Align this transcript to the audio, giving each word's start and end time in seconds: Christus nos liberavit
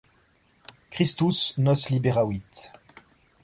Christus 0.89 1.53
nos 1.59 1.89
liberavit 1.91 2.71